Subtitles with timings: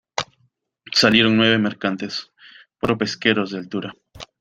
[0.93, 2.31] salieron nueve mercantes,
[2.79, 3.93] cuatro pesqueros de altura